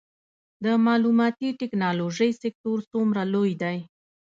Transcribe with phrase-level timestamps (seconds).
[0.63, 3.77] د معلوماتي ټیکنالوژۍ سکتور څومره لوی دی؟